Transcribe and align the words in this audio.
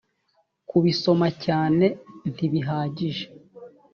kubisoma 0.69 1.27
cyane 1.43 1.85
ntibihagije 2.31 3.25